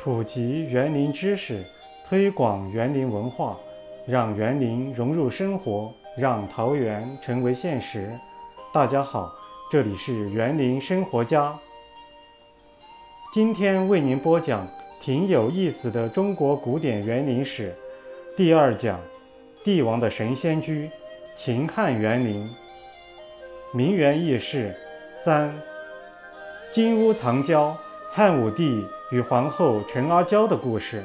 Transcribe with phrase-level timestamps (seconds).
[0.00, 1.60] 普及园林知识，
[2.08, 3.56] 推广园林文化，
[4.06, 8.08] 让园林融入生活，让桃园成为现实。
[8.72, 9.34] 大家好，
[9.72, 11.52] 这里是园林生活家。
[13.34, 14.66] 今天为您播讲
[15.00, 17.74] 挺有意思的中国古典园林史
[18.36, 19.00] 第二讲：
[19.64, 20.88] 帝王的神仙居——
[21.36, 22.48] 秦汉园林。
[23.74, 24.72] 名园轶事
[25.24, 25.52] 三：
[26.72, 27.76] 金屋藏娇，
[28.12, 28.86] 汉武帝。
[29.10, 31.02] 与皇后陈阿娇的故事。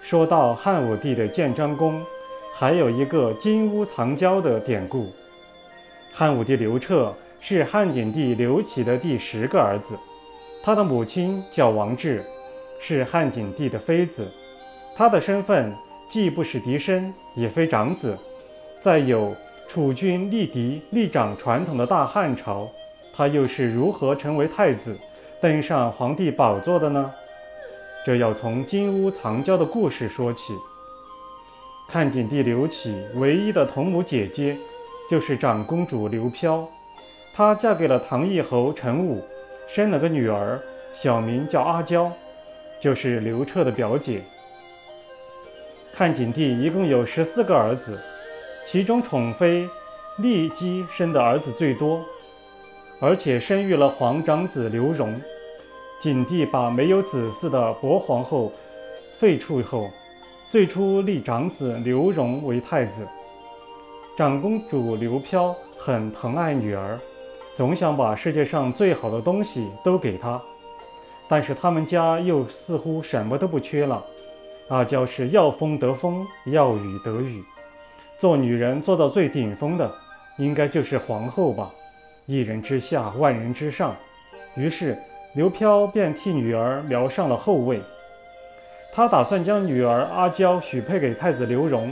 [0.00, 2.00] 说到汉武帝的建章宫，
[2.54, 5.12] 还有一个金屋藏娇的典故。
[6.12, 9.98] 汉武帝刘彻是汉景帝刘启的第十个儿子，
[10.62, 12.22] 他的母亲叫王氏，
[12.80, 14.30] 是汉景帝的妃子。
[14.94, 15.74] 他的身份
[16.08, 18.16] 既不是嫡生，也非长子。
[18.80, 19.34] 在有
[19.68, 22.68] 储君立嫡立长传统的大汉朝，
[23.12, 24.96] 他又是如何成为太子？
[25.42, 27.12] 登上皇帝宝座的呢？
[28.06, 30.56] 这要从金屋藏娇的故事说起。
[31.88, 34.56] 汉景帝刘启唯一的同母姐姐
[35.10, 36.64] 就是长公主刘飘，
[37.34, 39.20] 她嫁给了唐义侯陈武，
[39.68, 40.60] 生了个女儿，
[40.94, 42.12] 小名叫阿娇，
[42.80, 44.22] 就是刘彻的表姐。
[45.92, 48.00] 汉景帝一共有十四个儿子，
[48.64, 49.68] 其中宠妃
[50.20, 52.00] 骊姬生的儿子最多，
[53.02, 55.12] 而且生育了皇长子刘荣。
[55.98, 58.52] 景帝把没有子嗣的薄皇后
[59.18, 59.90] 废黜后，
[60.48, 63.04] 最初立长子刘荣为太子。
[64.16, 66.96] 长公主刘飘很疼爱女儿，
[67.56, 70.40] 总想把世界上最好的东西都给她。
[71.28, 74.04] 但是他们家又似乎什么都不缺了。
[74.68, 77.42] 阿娇是要风得风，要雨得雨。
[78.20, 79.90] 做女人做到最顶峰的，
[80.38, 81.72] 应该就是皇后吧？
[82.32, 83.94] 一人之下，万人之上。
[84.56, 84.96] 于是。
[85.34, 87.80] 刘飘便替女儿瞄上了后位，
[88.92, 91.90] 他打算将女儿阿娇许配给太子刘荣，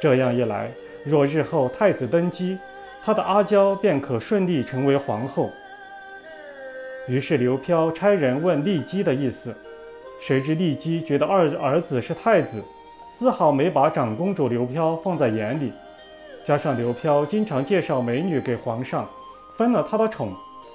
[0.00, 0.70] 这样一来，
[1.04, 2.56] 若日后太子登基，
[3.04, 5.50] 他的阿娇便可顺利成为皇后。
[7.08, 9.54] 于是刘飘差人问骊姬的意思，
[10.26, 12.64] 谁知骊姬觉得二儿子是太子，
[13.10, 15.74] 丝毫没把长公主刘飘放在眼里，
[16.42, 19.06] 加上刘飘经常介绍美女给皇上，
[19.58, 20.32] 分了他的宠，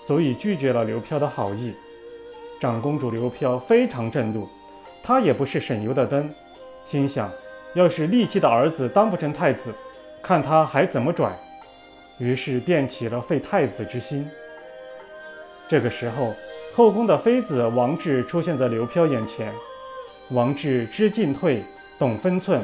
[0.00, 1.72] 所以拒绝了刘飘的好意。
[2.60, 4.48] 长公主刘飘非常震怒，
[5.00, 6.28] 她也不是省油的灯，
[6.84, 7.30] 心想：
[7.74, 9.72] 要是骊姬的儿子当不成太子，
[10.20, 11.30] 看他还怎么拽。
[12.18, 14.28] 于是便起了废太子之心。
[15.68, 16.32] 这个时候，
[16.74, 19.52] 后宫的妃子王氏出现在刘飘眼前。
[20.30, 21.62] 王氏知进退，
[21.96, 22.60] 懂分寸，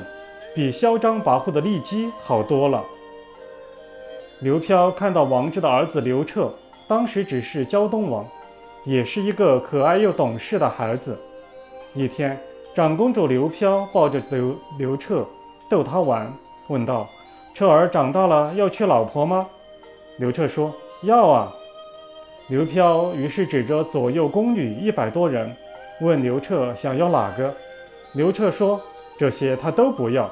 [0.57, 2.83] 比嚣张跋扈的骊姬好多了。
[4.41, 6.51] 刘飘看到王志的儿子刘彻，
[6.89, 8.27] 当时只是胶东王。
[8.85, 11.19] 也是一个可爱又懂事的孩子。
[11.93, 12.39] 一天，
[12.75, 15.27] 长公主刘飘抱着刘刘彻
[15.69, 16.33] 逗他玩，
[16.69, 17.07] 问道
[17.53, 19.47] ：“彻儿长大了要娶老婆吗？”
[20.19, 20.73] 刘彻说
[21.05, 21.53] ：“要啊。”
[22.49, 25.55] 刘飘于是指着左右宫女一百多人，
[26.01, 27.55] 问刘彻想要哪个。
[28.15, 28.81] 刘彻说
[29.19, 30.31] ：“这些他都不要。”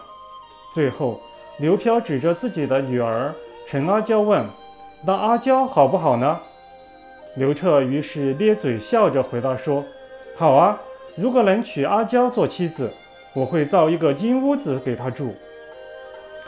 [0.73, 1.21] 最后，
[1.59, 3.35] 刘飘指着自己的女儿
[3.71, 4.47] 陈阿娇问
[5.05, 6.41] ：“那阿娇好不好呢？”
[7.37, 9.85] 刘彻于是咧嘴笑着回答说
[10.39, 10.81] ：“好啊，
[11.17, 12.91] 如果能娶阿娇做妻子，
[13.35, 15.35] 我会造一个金屋子给她住。”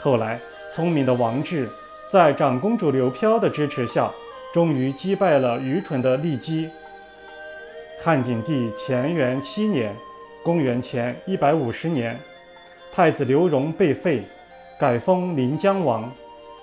[0.01, 0.39] 后来，
[0.73, 1.69] 聪明的王志
[2.11, 4.09] 在长公主刘飘的支持下，
[4.51, 6.71] 终于击败了愚蠢的骊姬。
[8.03, 9.95] 汉景帝乾元七年
[10.41, 12.19] （公元前一百五十年），
[12.91, 14.23] 太子刘荣被废，
[14.79, 16.11] 改封临江王，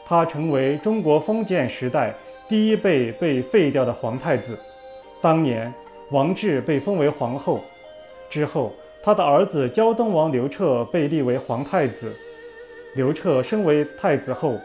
[0.08, 2.14] 他成为中国封建时代。
[2.48, 4.58] 第一辈被废掉的皇太子，
[5.20, 5.70] 当年
[6.10, 7.60] 王志被封为皇后，
[8.30, 8.72] 之后
[9.02, 12.10] 他的儿子胶东王刘彻被立为皇太子。
[12.96, 14.58] 刘彻身为太子后，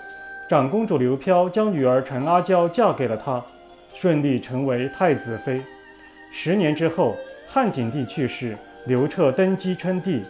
[0.49, 3.43] 长公主刘飘将女儿陈阿娇嫁给了他，
[3.93, 5.59] 顺利成为太子妃。
[6.31, 7.17] 十年之后，
[7.49, 8.55] 汉景帝去世，
[8.85, 10.21] 刘彻登基称帝。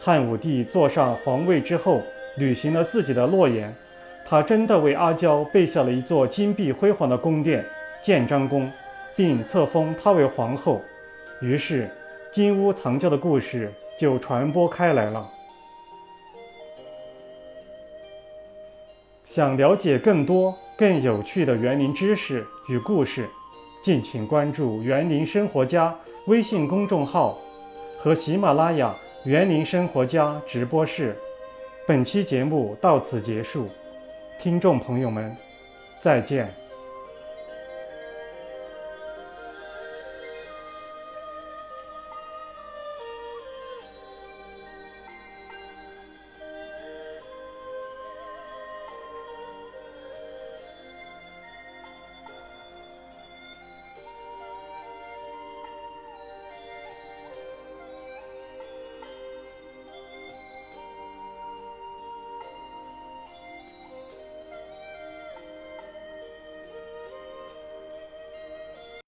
[0.00, 2.00] 汉武帝坐上皇位之后，
[2.38, 3.74] 履行了自己的诺言。
[4.32, 7.62] 他真的为阿娇备下了一座金碧辉煌的宫殿——
[8.02, 8.66] 建章宫，
[9.14, 10.80] 并册封她为皇后。
[11.42, 11.86] 于是，
[12.32, 13.70] 金屋藏娇的故事
[14.00, 15.28] 就传播开来了。
[19.22, 23.28] 想了解更多更有趣的园林知识与故事，
[23.84, 25.94] 敬请关注“园林生活家”
[26.26, 27.38] 微信公众号
[27.98, 28.94] 和喜马拉雅
[29.24, 31.14] “园林生活家”直播室。
[31.86, 33.68] 本期节目到此结束。
[34.38, 35.34] 听众朋友们，
[36.00, 36.61] 再见。